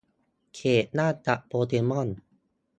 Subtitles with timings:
[0.55, 2.09] เขตห้ามจับโปเกม่อน